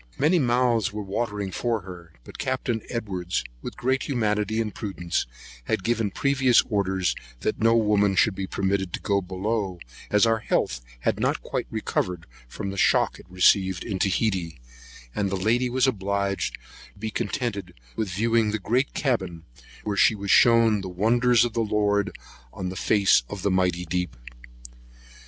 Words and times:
Many 0.17 0.39
mouths 0.39 0.91
were 0.91 1.03
watering 1.03 1.51
for 1.51 1.81
her; 1.81 2.13
but 2.23 2.39
Capt. 2.39 2.71
Edwards, 2.89 3.43
with 3.61 3.77
great 3.77 4.01
humanity 4.07 4.59
and 4.59 4.73
prudence, 4.73 5.27
had 5.65 5.83
given 5.83 6.09
previous 6.09 6.63
orders, 6.71 7.13
that 7.41 7.61
no 7.61 7.75
woman 7.77 8.15
should 8.15 8.33
be 8.33 8.47
permitted 8.47 8.93
to 8.93 8.99
go 8.99 9.21
below, 9.21 9.77
as 10.09 10.25
our 10.25 10.39
health 10.39 10.81
had 11.01 11.19
not 11.19 11.43
quite 11.43 11.67
recovered 11.69 12.25
the 12.49 12.77
shock 12.77 13.19
it 13.19 13.27
received 13.29 13.85
at 13.85 13.91
Otaheite; 13.93 14.59
and 15.13 15.29
the 15.29 15.37
lady 15.37 15.69
was 15.69 15.85
obliged 15.85 16.57
to 16.93 16.99
be 16.99 17.11
contented 17.11 17.75
with 17.95 18.09
viewing 18.09 18.49
the 18.49 18.57
great 18.57 18.95
cabin, 18.95 19.45
where 19.83 19.95
she 19.97 20.15
was 20.15 20.31
shewn 20.31 20.81
the 20.81 20.89
wonders 20.89 21.45
of 21.45 21.53
the 21.53 21.61
Lord 21.61 22.09
on 22.51 22.69
the 22.69 22.75
face 22.75 23.21
of 23.29 23.43
the 23.43 23.51
mighty 23.51 23.85
deep. 23.85 24.17